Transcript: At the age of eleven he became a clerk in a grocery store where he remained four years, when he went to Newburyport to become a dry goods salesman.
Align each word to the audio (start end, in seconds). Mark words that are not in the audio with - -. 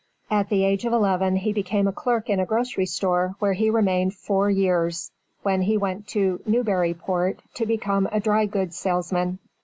At 0.31 0.49
the 0.49 0.63
age 0.65 0.83
of 0.85 0.93
eleven 0.93 1.35
he 1.35 1.53
became 1.53 1.87
a 1.87 1.91
clerk 1.91 2.27
in 2.27 2.39
a 2.39 2.45
grocery 2.47 2.87
store 2.87 3.35
where 3.37 3.53
he 3.53 3.69
remained 3.69 4.15
four 4.15 4.49
years, 4.49 5.11
when 5.43 5.61
he 5.61 5.77
went 5.77 6.07
to 6.07 6.41
Newburyport 6.47 7.39
to 7.53 7.67
become 7.67 8.09
a 8.11 8.19
dry 8.19 8.47
goods 8.47 8.75
salesman. 8.79 9.37